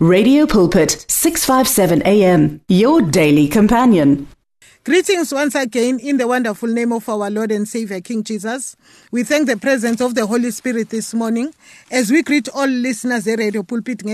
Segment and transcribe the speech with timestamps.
[0.00, 4.28] Radio Pulpit 657 AM your daily companion.
[4.84, 8.76] Greetings once again in the wonderful name of our Lord and Savior King Jesus.
[9.10, 11.52] We thank the presence of the Holy Spirit this morning
[11.90, 14.04] as we greet all listeners at Radio Pulpit.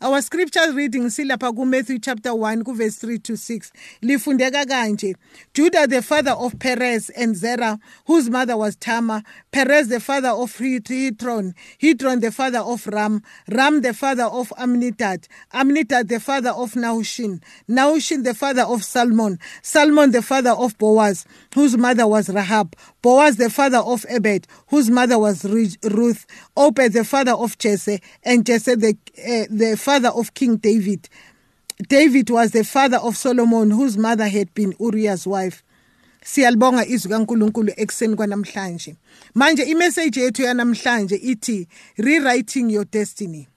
[0.00, 3.72] Our scripture reading silapha kuMatthew chapter 1 verse 3 to 6.
[4.02, 5.14] Lifundeka kanje.
[5.52, 10.52] Judah the father of Perez and Zerah whose mother was Tamar, Perez the father of
[10.56, 16.72] Hithron, Hithron the father of Ram, Ram the father of Amminadab, Amminadab the father of
[16.72, 22.76] Nahushin, Nahushin the father of Salmon, Salmon the father of Boaz, whose mother was Rahab,
[23.00, 28.44] Boaz the father of Ebed, whose mother was Ruth, Obed the father of Jesse, and
[28.44, 31.08] Jesse the, uh, the father of King David.
[31.88, 35.62] David was the father of Solomon, whose mother had been Uriah's wife.
[36.24, 38.96] siyalibonga izwi kaNkuluNkulu ekseni kwanamhlanje
[39.34, 41.68] manje imessage yethu yanamhlanje ithi
[41.98, 43.48] rewriting your destiny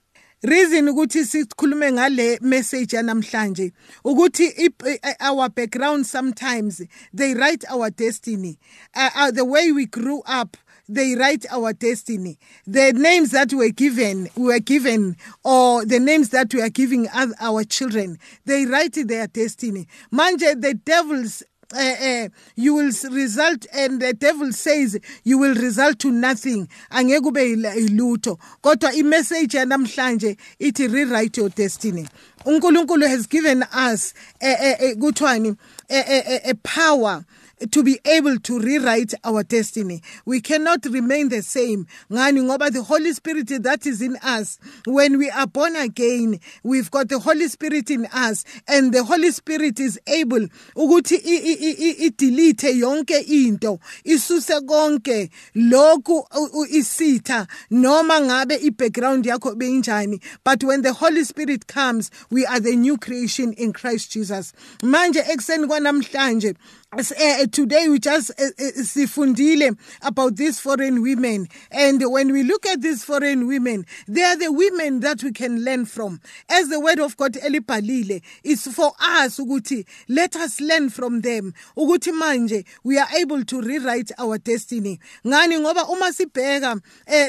[0.43, 3.71] reason ukuthi sikhulume ngale message yanamhlanje
[4.03, 4.71] ukuthi
[5.19, 6.81] our background sometimes
[7.13, 8.59] they write our destiny.
[8.95, 10.57] Uh, uh, the way we grew up
[10.89, 12.37] they write our destiny.
[12.65, 17.63] The names that were given were given or the names that we are giving our
[17.63, 19.87] children they write their destiny.
[20.13, 21.43] Manje the devils
[21.75, 26.67] uh, you will result and the devil says you will result to nothing.
[26.91, 27.41] Angeke ube
[27.75, 32.07] ilutho kodwa imessage yanamhlanje ithi rewrite your destiny.
[32.45, 35.57] uNkulunkulu has given us eh, kuthiwani
[35.89, 37.25] a power
[37.71, 40.01] to be able to rewrite our destiny.
[40.25, 41.87] We cannot remain the same.
[42.11, 44.59] Ngani ngoba the Holy Spirit that is in us.
[44.85, 49.31] When we are born again, we've got the Holy Spirit in us and the Holy
[49.31, 56.25] Spirit is able ukuthi idelete yonke into, isuse konke lokhu
[56.71, 60.21] isitha noma ngabe i-background yakho beyinjani.
[60.43, 64.53] But when the Holy Spirit comes, we are the new creation in Christ Jesus.
[64.81, 66.55] Manje ekseni kwanamhlanje
[66.97, 68.49] Eh, eh, today we just uh,
[68.81, 71.47] sifundile about these foreign women.
[71.69, 75.63] And when we look at these foreign women they are the women that we can
[75.63, 76.19] learn from.
[76.49, 81.53] As the word of God elibhalile is for us ukuthi let us learn from them.
[81.77, 84.99] Ukuthi manje we are able to rewrite our destiny.
[85.23, 85.59] Ngani?
[85.59, 86.81] Ngoba uma sibheka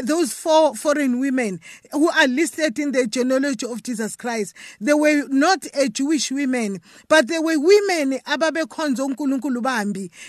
[0.06, 1.60] those four foreign women
[1.92, 6.80] who are listed in the genealogy of Jesus Christ they were not a Jewish women
[7.08, 9.57] but they were women ababekhonza uNkulunkulu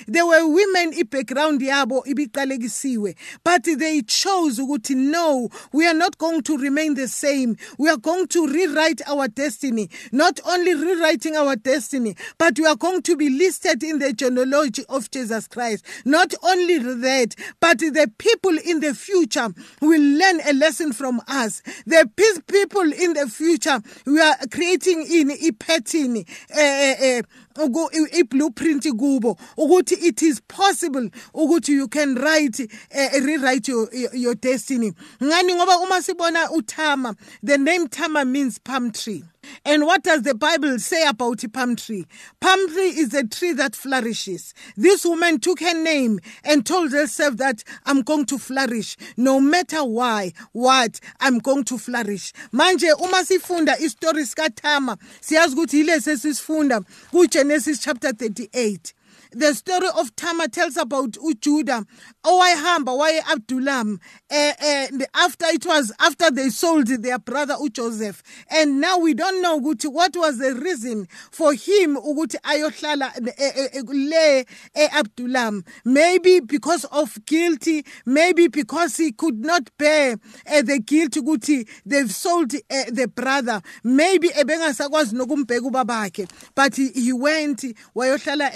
[0.08, 6.42] there were women i-background yabo ibiqalekisiwe but they chose ukuthi no we are not going
[6.44, 7.56] to remain the same.
[7.78, 12.76] We are going to rewrite our destiny not only rewriting our destiny but we are
[12.76, 15.86] going to be listed in the genealogy of Jesus Christ.
[16.06, 19.50] Not only that but the people in the future
[19.82, 21.62] will learn a lesson from us.
[21.86, 22.10] The
[22.48, 26.18] people in the future we are creating in a pattern
[26.56, 27.22] uh, uh,
[27.60, 34.92] i-blueprint kubo ukuthi it is possible ukuthi you can write uh, rewrite your, your destiny.
[35.22, 35.56] Ngani?
[35.56, 39.24] Ngoba uma sibona uthama the name tama means palm tree.
[39.66, 42.06] And what does the Bible say about a palm tree?
[42.40, 44.54] Palm tree is a tree that flourishes.
[44.76, 49.84] This woman took her name and told herself that I'm going to flourish no matter
[49.84, 52.34] why, what, I'm going to flourish.
[52.54, 58.94] Manje uma sifunda istory sikaThama siyazi ukuthi ilesi sisifunda kuGenesis chapter 38
[59.32, 61.86] the story of Tama tells about uJudah
[62.24, 68.22] owayehamba waye Abdullam eh, eh, after it was after they sold their brother uJoseph.
[68.50, 74.46] And now we don't know what was the reason for him ukuthi ayohlala eh, le
[74.76, 75.66] eAbdullam.
[75.86, 82.50] Maybe because of guilty maybe because he could not bear the guilt ukuthi they've sold
[82.52, 83.62] the brother.
[83.84, 87.64] Maybe ebengasakwazi nokumbheka ubabakhe but he, he went
[87.96, 88.52] wayohlala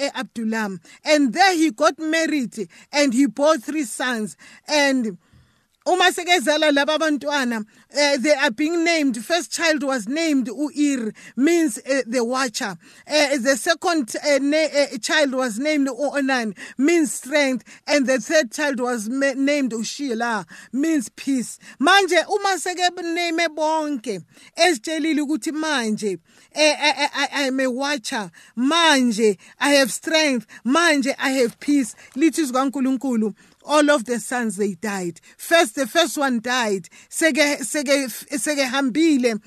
[0.64, 4.38] eAbdullam and there he got married and he bore three sons.
[4.68, 5.18] And
[5.86, 9.24] uma sekezala laba bantwana uh, they are being named.
[9.24, 12.78] First child was named uir means uh, the watcher.
[13.08, 17.64] Uh, the second uh, uh, child was named onan means strength.
[17.88, 21.60] And the third child was named ushila means peace.
[21.80, 24.24] Manje uma seke name bonke
[24.58, 26.20] esitshelile ukuthi manje
[26.56, 28.32] I am a watcher.
[28.58, 30.48] Manje i have strength.
[30.66, 31.96] Manje i have peace.
[32.16, 33.34] Lithi zikaNkuluNkulu
[33.66, 38.08] all of the sons they died first the first one died seke seke
[38.38, 39.40] seke hambile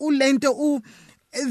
[0.00, 0.80] ulento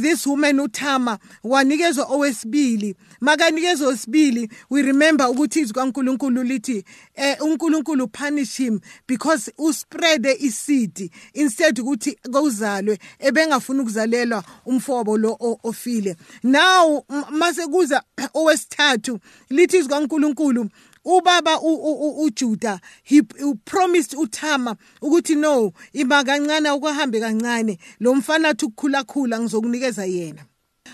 [0.02, 2.96] this woman uthama wanikezwa owesibili.
[3.22, 6.84] Makanikezwa owesibili we remember ukuthi izwi kankulunkulu lithi
[7.16, 16.16] eh, unkulunkulu punish him because uspreade isidi instead ukuthi kuzalwe ebengafuna ukuzalelwa umfobo lo ofile.
[16.44, 18.04] Now mase kuza
[18.34, 19.20] owesithathu
[19.50, 20.70] lithi izwi kankulunkulu
[21.06, 23.22] ubaba uJuda he
[23.66, 30.46] promised uThama ukuthi no ima kancane ukuhambe kancane lo mfana athi ukukhula khula ngizokunikeza yena.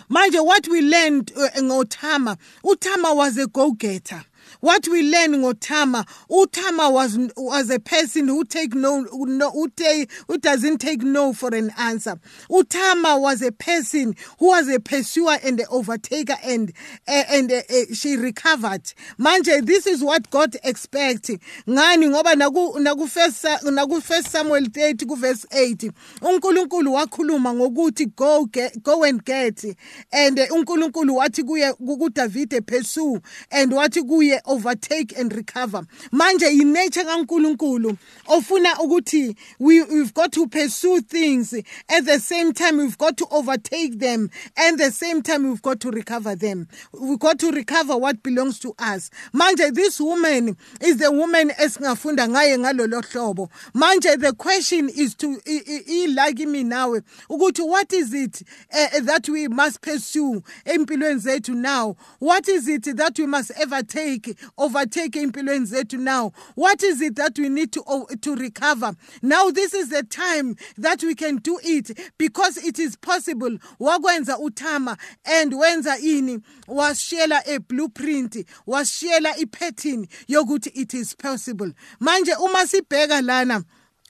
[0.09, 4.23] Manje what we learned uh, ngoThama uThama was a go getter
[4.59, 10.11] what we learn ngotama utama was was a person who take no, no who, take,
[10.27, 12.19] who doesn't take no for an answer.
[12.49, 16.73] utama was a person who was a pursuer and an overtaker and
[17.07, 17.61] uh, and uh,
[17.93, 18.83] she recovered.
[19.19, 21.29] Manje this is what god expects.
[21.67, 22.09] Ngani?
[22.09, 25.91] Ngoba naku naku first naku first samuel 30 ku verse 8
[26.21, 29.63] uNkulunkulu wakhuluma ngokuthi go get, go and get.
[30.11, 33.21] And uNkulunkulu wathi kuye ku David pursue.
[33.51, 35.85] And wathi kuye overtake and recover.
[36.11, 37.97] Manje inature kaNkuluNkulu
[38.27, 41.53] ofuna ukuthi we we've got to pursue things.
[41.89, 44.29] At the same time we've got to overtake them.
[44.57, 46.67] And the same time we've got to recover them.
[46.93, 49.09] We've got to recover what belongs to us.
[49.33, 53.49] Manje this woman is the woman esingafunda ngaye ngalolo hlobo.
[53.73, 58.41] Manje the question is to ilike me nawe ukuthi what is it
[58.73, 61.95] uh, that we must pursue empilweni zethu now?
[62.19, 66.31] What is it that we must ever take overtake empilweni zethu now.
[66.55, 68.95] What is it that we need to oh, to recover?
[69.21, 73.57] Now this is the time that we can do it because it is possible.
[73.79, 76.41] Wakwenza uthama and wenza ini.
[76.67, 78.37] Wasishela a blueprint.
[78.67, 81.71] Wasishela i pattern yokuthi it is possible.
[82.01, 83.63] Manje uma sibheka lana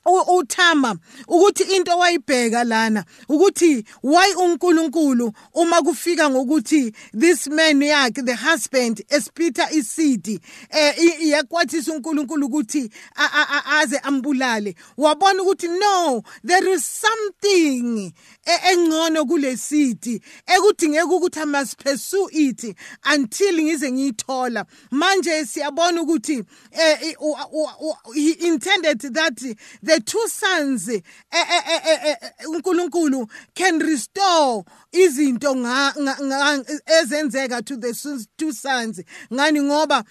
[0.10, 0.96] uthama
[1.28, 9.06] ukuthi into wayibheka lana ukuthi why uNkulunkulu uma kufika ngokuthi this man yakhe the husband
[9.10, 10.40] espita isidi
[10.70, 12.90] eh yakwathisa uNkulunkulu ukuthi
[13.66, 14.76] aze ambulale.
[14.98, 18.14] Wabona ukuthi no there is something
[18.72, 22.76] engcono kulesidi ekudingeka ukuthi must pursue it
[23.14, 24.66] until ngize ngiyithola.
[24.92, 26.44] Manje siyabona ukuthi
[28.14, 30.90] he intended that the two sons
[32.48, 35.54] uNkulunkulu can restore izinto
[36.86, 37.94] ezenzeka to the
[38.38, 39.02] two sons
[39.32, 39.62] ngani?
[39.62, 40.04] Ngoba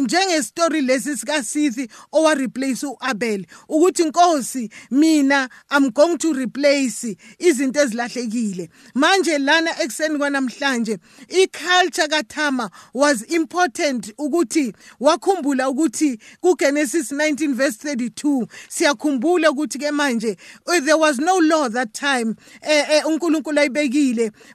[0.00, 7.16] njenge story lesi sika Sithi owa replace uAbel ukuthi inkosi mina i'm going to replace
[7.38, 8.68] izinto ezilahlekile.
[8.94, 10.98] Manje lana ekseni kwanamhlanje
[11.28, 20.36] iculture kaThama was important ukuthi wakhumbula ukuthi kuGenesis 19 verse 32 siyakhumbula ukuthi ke manje
[20.66, 24.01] there was no law that time eh uNkulunkulu ayibekile.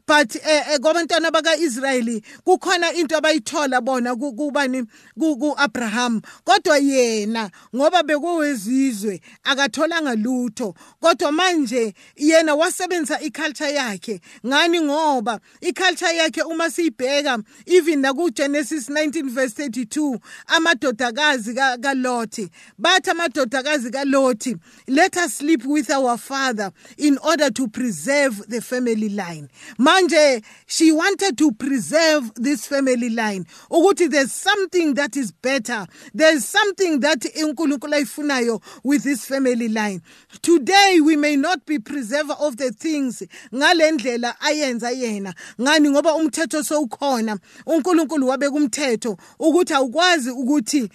[0.08, 4.86] But eh kwabantwana bakaIsrayeli kukhona into abayithola bona kubani
[5.16, 6.22] kuAbraham.
[6.44, 10.76] Kodwa yena ngoba bekuwezizwe akatholanga lutho.
[11.00, 14.22] Kodwa manje yena wasebenzisa iculture yakhe.
[14.46, 14.82] Ngani?
[14.82, 23.92] Ngoba iculture yakhe uma siyibheka even naku Genesis 19 verse 32 amadodakazi kaLothi bathi amadodakazi
[23.92, 24.56] kaLothi
[24.88, 29.50] let us sleep with our father in order to preserve the family line.
[29.80, 33.46] Manje she wanted to preserve this family line.
[33.72, 35.86] Ukuthi there's something that is better.
[36.14, 40.02] There's something that uNkulunkulu ayifunayo with this family line.
[40.42, 45.34] Today we may not be preserver of the things ngalendlela ayenza yena.
[45.60, 45.90] Ngani?
[45.90, 47.40] Ngoba umthetho sowukhona.
[47.66, 50.90] uNkulunkulu wabeka umthetho ukuthi awukwazi ukuthi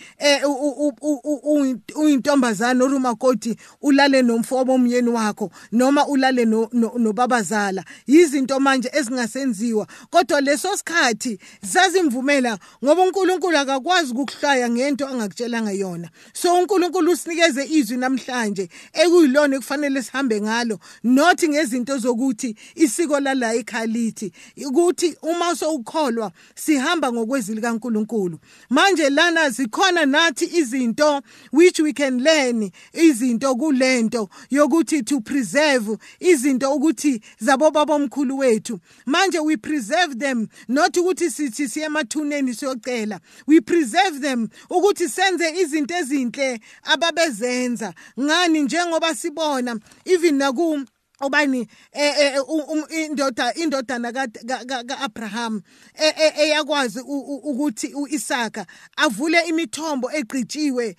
[1.95, 7.85] uyintombazana orumakoti ulale nomfobo omyeni wakho noma ulale nobabazala.
[8.33, 9.87] Izinto manje ezingasenziwa.
[10.11, 16.09] Kodwa leso sikhathi zazimvumela ngoba uNkulunkulu akakwazi ukukuhlaya ngento angakutshelanga yona.
[16.33, 24.33] So uNkulunkulu usinikeze izwi namhlanje ekuyilona ekufanele sihambe ngalo not ngezinto zokuthi isiko lala ekhalithi.
[24.67, 28.39] Ukuthi uma sowukholwa sihamba ngokwezwi likaNkulunkulu.
[28.71, 31.23] Manje lana zikhona nathi izinto
[31.53, 38.81] which we can learn izinto kulento yokuthi to preserve izinto ukuthi zabo babomkhulu wethu.
[39.07, 43.21] Manje we preserve them not ukuthi sithi siye emathuneni siyocela.
[43.47, 47.95] We preserve them ukuthi senze izinto ezinhle ababezenza.
[48.21, 50.85] Ngani njengoba sibona even naku
[51.23, 55.63] obani eh, eh, um, indoda indodana kaAbraham
[55.95, 60.97] eh, eyakwazi ukuthi uIsaka avule imithombo egqitshiwe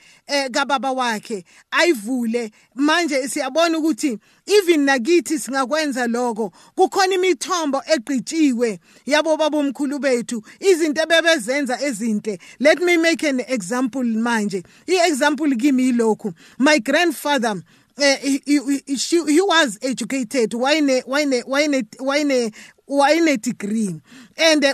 [0.52, 2.52] kababa wakhe ayivule.
[2.76, 8.80] Manje siyabona ukuthi even nakithi singakwenza lokho kukhona imithombo egqitshiwe.
[9.06, 12.40] Yabo babomkhulu bethu izinto bebezenza ezinhle.
[12.60, 14.64] Let me make an example manje.
[14.88, 16.34] I-example kimi yilokhu.
[16.58, 17.62] My grandfather uh,
[17.98, 22.52] he, he, she, he was educated wayne wayne wayne wayne
[22.88, 24.02] wayne degree?
[24.38, 24.74] And uh,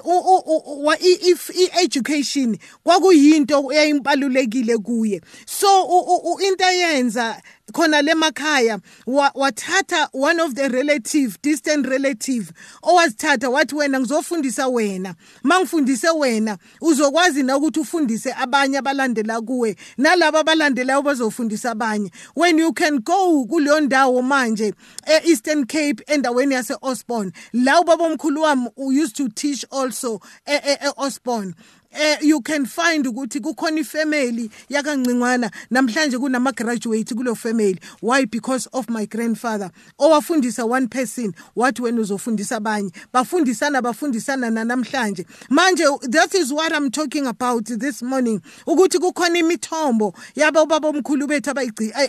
[1.00, 5.22] if i-education kwakuyinto eyayimbalulekile kuye.
[5.46, 12.52] So into eyenza khona lemakhaya wathatha one of the relative distant relative
[12.84, 15.16] owazithatha wathi wena ngizofundisa wena.
[15.44, 19.76] Mangifundise wena uzokwazi na ukuthi ufundise abanye abalandela kuwe?
[19.98, 22.12] Nalabo abalandelayo bazofundisa abanye.
[22.36, 24.74] When you can go kuleyo ndawo manje
[25.08, 31.54] e-eastern cape endaweni yase-osborn la ubabomkhulu wami used to teach also e-osborn
[31.92, 37.80] eh you can find ukuthi kukhona ifamily yakangcingwana namhlanje kunama graduate kulo family.
[38.02, 38.26] Why?
[38.26, 39.72] Because of my grandfather.
[40.00, 42.92] Owafundisa one person wathi wena uzofundisa abanye?
[43.14, 48.42] Bafundisana bafundisana namhlanje manje that is what i'm talking about this morning.
[48.68, 51.54] Ukuthi kukhona imithombo yabo baba omkhulu bethu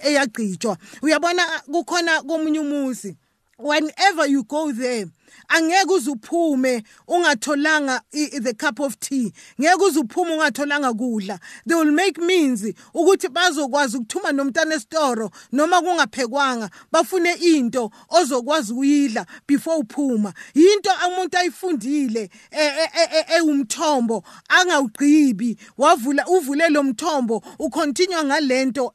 [0.05, 0.77] eyagcitshwa.
[1.03, 3.17] Uyabona kukhona komunye umuzi.
[3.59, 5.07] Whenever you go there
[5.49, 9.33] angeke uzuphume ungatholanga the cup of tea.
[9.61, 11.39] Ngeke uzuphume ungatholanga kudla.
[11.67, 12.63] They will make means
[12.95, 20.35] ukuthi bazokwazi ukuthuma nomntana esitoro noma kungaphekwanga bafune into ozokwazi ukuyidla before uphuma.
[20.55, 22.31] Into umuntu ayifundile
[23.37, 25.57] ewumthombo angawugqibi.
[25.79, 28.93] Wavula uvule lo mthombo ucontinue ngalento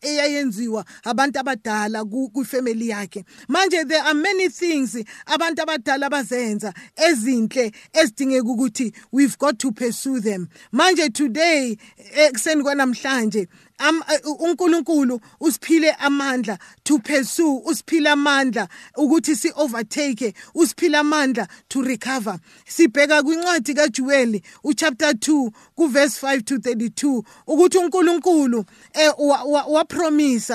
[0.00, 3.24] eyayenziwa abantu abadala kwifamily yakhe.
[3.48, 10.20] Manje there are many things abantu abadala abazenza ezinhle ezidingeka ukuthi we've got to pursue
[10.20, 11.76] them manje today
[12.14, 13.48] ekuseni kwanamhlanje
[14.38, 23.22] uNkulunkulu usiphile amandla to pursue usiphile amandla ukuthi si overtake usiphile amandla to recover sibheka
[23.22, 28.64] kwincwadi kaJuel uchapter 2 kuverse 5 to 32 ukuthi uNkulunkulu
[29.68, 30.52] wa promise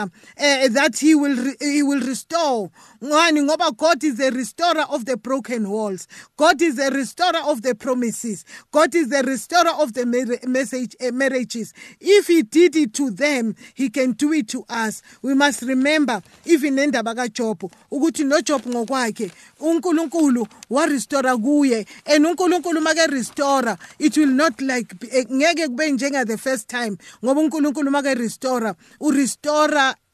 [0.73, 2.69] that he will he will restore
[3.03, 3.41] ngani?
[3.41, 6.07] Ngoba God is the restorer of the broken walls.
[6.37, 8.45] God is the restorer of the promises.
[8.71, 10.05] God is the restorer of the
[10.47, 11.73] message marriages.
[11.99, 15.01] If he did it to them he can do it to us.
[15.21, 21.85] We must remember even nendaba kaJob ukuthi noJob ngokwakhe uNkulunkulu wa restore kuye.
[22.05, 27.41] And uNkulunkulu make restore it will not like ngeke kube njenga the first time ngoba
[27.41, 29.11] uNkulunkulu make restore u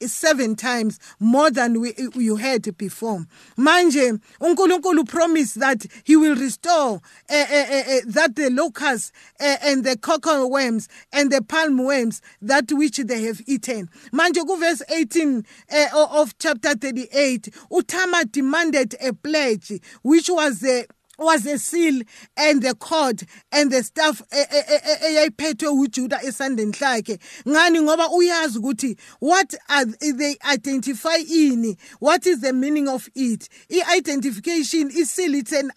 [0.02, 3.26] restore seven times more than we, you had before.
[3.58, 9.98] Manje uNkulunkulu promised that he will restore uh, uh, uh, that the locusts and the
[9.98, 13.90] cocoa worms and the palm worms that which they have eaten.
[14.14, 15.46] Manje verse 18
[15.94, 20.88] of chapter 38 uTama demanded a pledge which was the
[21.20, 22.02] was a seal
[22.38, 27.82] and the cord and the staff eyayiphethwe uJuda esandeni lakhe ngani?
[27.82, 31.78] Ngoba uyazi ukuthi what are they identify ini?
[32.00, 33.50] What is the meaning of it?
[33.70, 35.72] I-identification i-seal it's an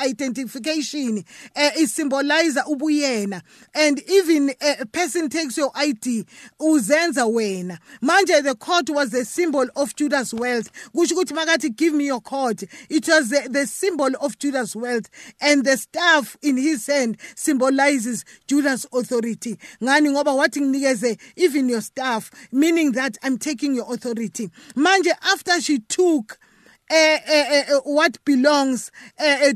[0.00, 1.18] identification
[1.56, 3.42] uh, it symbolize ubuyena.
[3.74, 6.24] And even a person takes your ID
[6.60, 7.78] uzenza wena.
[8.02, 10.70] Manje the cord was the symbol of Judah's wealth.
[10.94, 12.62] Kusho ukuthi makathi give me your cord.
[12.88, 15.08] It was the, the symbol of Judah Judah's wealth,
[15.40, 19.56] and the staff in his hand symbolizes Judah's authority.
[19.80, 24.50] Ngani ngoba even your staff, meaning that I'm taking your authority.
[24.76, 26.38] Manje after she took
[27.84, 28.90] what belongs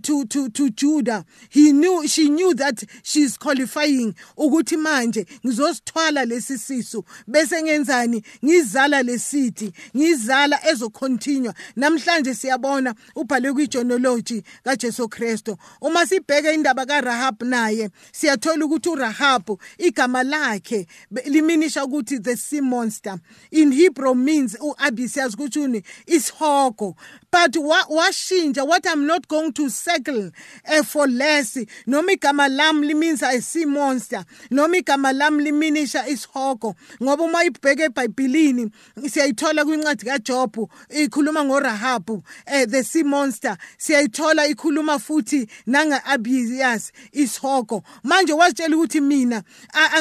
[0.03, 1.25] to to to Judah.
[1.51, 8.23] He knew she knew that she's qualifying ukuthi manje ngizosithwala lesi sisu bese ngenzani?
[8.45, 17.91] Ngizala lesithi ngizala ezocontinue namhlanje siyabona ubhalwe kwijonology kaJesu Kristo uma sibheke indaba kaRahab naye
[18.13, 20.87] siyathola ukuthi uRahab igama lakhe
[21.25, 23.19] liminisha ukuthi the sea monster.
[23.51, 26.97] In Hebrew means uAbisiyazi ukuthi isihogo.
[27.37, 30.31] But washintsha what i'm not going to settle
[30.73, 31.59] uh, for less.
[31.87, 34.25] Noma igama lami means i see monster.
[34.51, 36.75] Noma igama lami liminisha isihogo.
[37.03, 38.71] Ngoba uma ibheke ebhayibhilini
[39.09, 43.57] siyayithola kwincwadi kaJob ikhuluma ngoRahab uh, the sea monster.
[43.79, 47.83] Siyayithola ikhuluma futhi nanga Abiyas isihogo.
[48.03, 49.43] Manje wasitshela ukuthi mina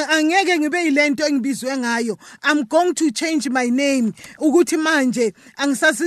[0.10, 2.18] angeke ngibe yilento engibizwe ngayo.
[2.44, 4.14] I'm going to change my name.
[4.40, 6.04] Ukuthi manje angisasi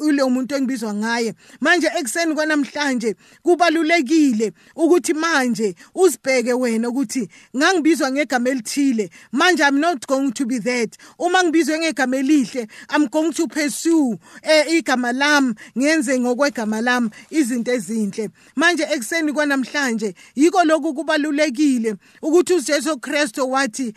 [0.00, 8.10] ule umuntu umuntu engibizwa ngaye manje ekuseni kwanamhlanje kubalulekile ukuthi manje uzibheke wena ukuthi ngangibizwa
[8.10, 13.32] ngegama elithile manje i'm not going to be that uma ngibizwe ngegama elihle i'm going
[13.32, 20.94] to pursue eh, igama lami ngenze ngokwegama lami izinto ezinhle manje ekuseni kwanamhlanje yiko lokhu
[20.94, 23.94] kubalulekile ukuthi uJesu Kristu wathi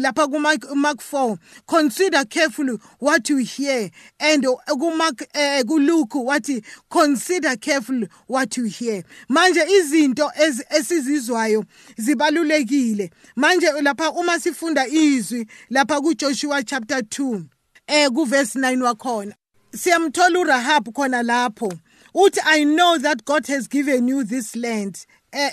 [0.00, 3.90] lapha ku Mark 4 consider carefully what you hear
[4.20, 9.02] and ku Mark eh, ku Luke wathi consider carefully what you hear.
[9.28, 10.30] Manje izinto
[10.70, 11.64] esizizwayo
[11.96, 13.10] zibalulekile.
[13.36, 17.44] Manje lapha uma sifunda izwi lapha kuJoshua chapter 2
[17.86, 19.34] eh ku verse 9 wakhona.
[19.74, 21.72] Siyamthola uRahab khona lapho.
[22.14, 25.06] Uthi i know that god has given you this land.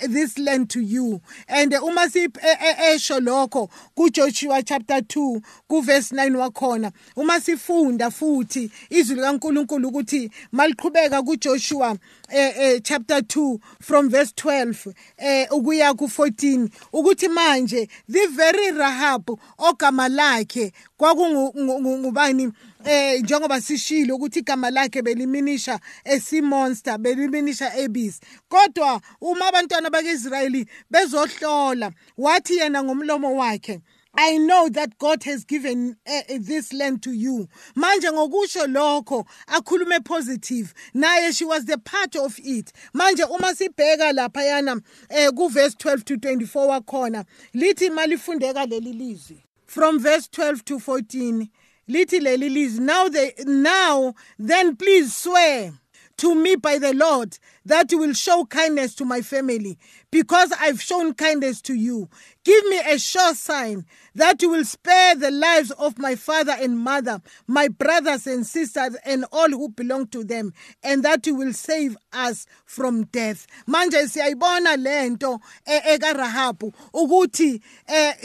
[0.08, 1.20] This land to you.
[1.48, 6.92] And uma esho lokho kuJoshua chapter 2 ku verse 9 wakhona.
[7.16, 11.96] Uma sifunda futhi izwi likaNkuluNkulu ukuthi maliqhubeka kuJoshua
[12.28, 18.70] eh, eh, chapter 2 from verse 12 eh ukuya ku 14 ukuthi manje the very
[18.70, 22.52] Rahab ogama lakhe kwakungubani
[22.84, 31.92] eh njengoba sishilo ukuthi igama lakhe beliminisha esimonster beliminisha ebis kodwa uma abantwana bakaIsrayeli bezohlola
[32.18, 33.80] wathi yena ngomlomo wakhe
[34.14, 37.48] I know that God has given uh, this land to you.
[37.76, 40.74] Manje ngokusho lokho akhulume positive.
[40.94, 42.72] Naye she was the part of it.
[42.92, 48.92] Manje uma sibheka lapha yana eh ku verse 12 to 24 wakhona lithi malifundeka leli
[48.92, 49.42] lizwi.
[49.66, 51.48] From verse 12 to 14
[51.90, 55.72] lithi leli lizwi now they now then please swear
[56.16, 59.78] to me by the Lord that you will show kindness to my family
[60.10, 62.10] because I've shown kindness to you.
[62.42, 66.78] Give me a sure sign that you will spare the lives of my father and
[66.78, 71.52] mother, my brothers and sisters, and all who belong to them, and that you will
[71.52, 73.46] save us from death.
[73.68, 77.60] Manje siyayibona lento eka Rahabu ukuthi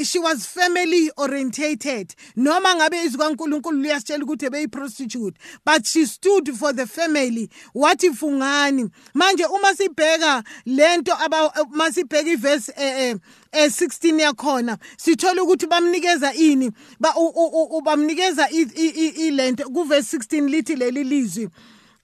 [0.05, 2.15] she was family orientated.
[2.38, 7.50] Noma ngabe izwi kaNkuluNkulu liyasitshela ukuthi beyi prostitute, but she stood for the family.
[7.75, 8.89] Wathi fungani.
[9.13, 13.15] Manje uma sibheka lento aba masibheka iverse eh
[13.55, 17.13] eh 16 yakhona sithola ukuthi bamnikeza ini ba
[17.83, 21.50] bamnikeza ilento ku verse 16 lithi leli lizwi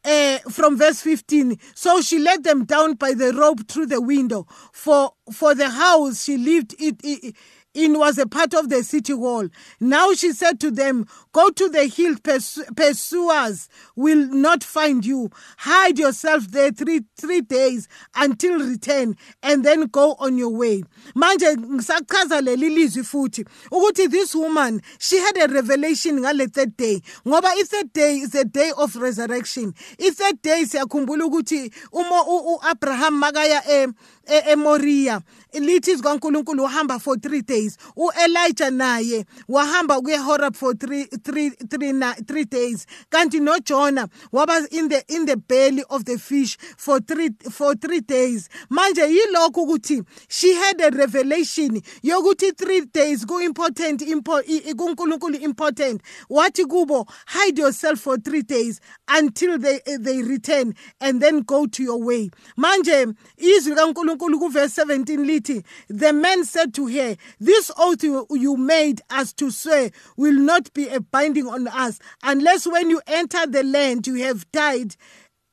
[0.05, 4.47] uh, from verse 15 so she let them down by the rope through the window.
[4.71, 7.35] For for the house she lived it, it
[7.73, 9.47] in was a part of the city wall.
[9.79, 12.15] Now she said to them, Go to the hill,
[12.75, 15.29] pursuers will not find you.
[15.59, 20.83] Hide yourself there three, three days until return, and then go on your way.
[21.15, 27.01] Manje ngisachaza leli lizwi futhi ukuthi this woman she had a revelation ngale third day
[27.25, 29.73] ngoba i third day is a day of resurrection.
[29.99, 33.87] I third day siyakhumbula ukuthi uma uAbraham makaya eh,
[34.39, 35.21] eMoriya
[35.53, 37.77] lithi zikaNkuluNkulu wahamba for 3 days.
[37.95, 42.85] uElijah naye wahamba kuye Horeb for 3 3 3 3 days.
[43.09, 48.01] Kanti noJona waba in the in the belly of the fish for 3 for 3
[48.01, 48.49] days.
[48.69, 56.01] Manje yilokho ukuthi she had a revelation yokuthi 3 days ku important kuNkulunkulu important.
[56.29, 61.83] Wathi kubo hide yourself for 3 days until they they return and then go to
[61.83, 62.29] your way.
[62.57, 68.27] Manje izwi kaNkulunkulu ku verse 17 lithi the man said to her this oath you,
[68.31, 73.01] you made us to swear will not be a binding on us unless when you
[73.07, 74.95] enter the land you have died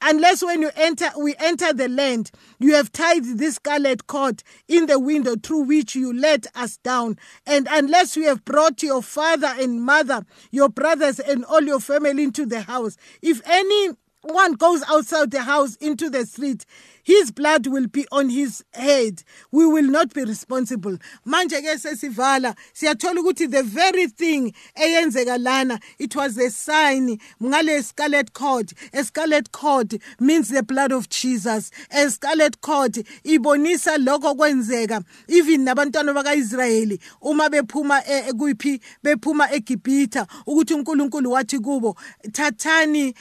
[0.02, 4.87] unless when you enter we enter the land you have tied this scarlet cord in
[4.87, 7.16] the window through which you let us down.
[7.46, 12.22] And unless you have brought your father and mother your brothers and all your family
[12.24, 13.90] into the house if any
[14.22, 16.64] one goes outside the house into the street
[17.09, 19.22] his blood will be on his head.
[19.50, 20.98] We will not be responsible.
[21.26, 27.83] Manje ke sesivala siyathola ukuthi the very thing eyenzeka lana it was a sign ngale
[27.83, 28.74] scarlet cord.
[28.92, 31.70] A scarlet cord means the blood of Jesus.
[31.90, 32.92] A scarlet cord
[33.24, 38.02] ibonisa lokho kwenzeka even nabantwana bakaIsrayeli uma bephuma
[38.37, 41.96] kuyiphi bephuma eGibhitha ukuthi uNkulunkulu wathi kubo
[42.33, 43.14] thathani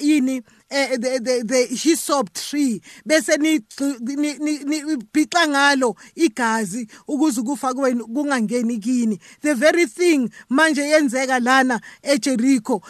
[0.00, 0.42] yini eh,
[0.74, 3.36] the, the, the hyssop tree bese
[4.66, 9.18] nibhixa ngalo igazi ukuze ukufa kwenu kungangeni kini.
[9.42, 12.82] The very thing manje yenzeka lana eJericho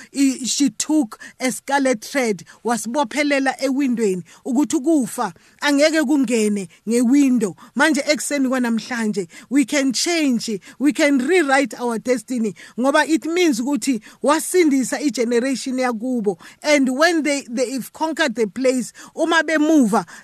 [0.46, 9.28] she took a scarlet thread wasibophelela ewindweni ukuthi ukufa angeke kungene ngewindow manje ekseni kwanamhlanje
[9.50, 16.38] we can change we can rewrite our destiny ngoba it means ukuthi wasindisa igeneration yakubo.
[16.62, 17.42] And when they
[17.74, 18.92] they've conquered the place.
[19.16, 19.42] Uma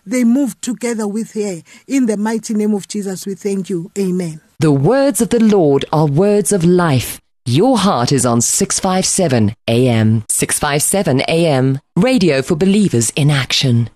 [0.06, 1.62] they move together with her.
[1.86, 3.90] In the mighty name of Jesus we thank you.
[3.98, 4.40] Amen.
[4.58, 7.20] The words of the Lord are words of life.
[7.46, 13.90] Your heart is on 657 AM 657 AM radio for believers in action